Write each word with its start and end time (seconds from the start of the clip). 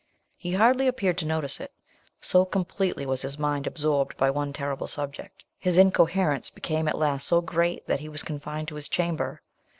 He 0.35 0.53
hardly 0.53 0.87
appeared 0.87 1.19
to 1.19 1.27
notice 1.27 1.59
it, 1.59 1.71
so 2.19 2.43
completely 2.43 3.05
was 3.05 3.21
his 3.21 3.37
mind 3.37 3.67
absorbed 3.67 4.17
by 4.17 4.31
one 4.31 4.51
terrible 4.51 4.87
subject. 4.87 5.45
His 5.59 5.77
incoherence 5.77 6.49
became 6.49 6.87
at 6.87 6.97
last 6.97 7.27
so 7.27 7.39
great, 7.39 7.85
that 7.85 7.99
he 7.99 8.09
was 8.09 8.23
confined 8.23 8.67
to 8.69 8.75
his 8.77 8.89
chamber. 8.89 9.43